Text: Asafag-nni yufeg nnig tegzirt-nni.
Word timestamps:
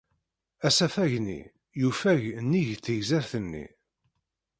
Asafag-nni 0.67 1.39
yufeg 1.79 2.23
nnig 2.43 2.69
tegzirt-nni. 2.85 3.65